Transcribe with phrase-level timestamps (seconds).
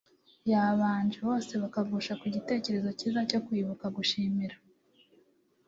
[0.51, 4.55] yabanje, bose bakagusha ku gitekerezo kiza cyo kwibuka gushimira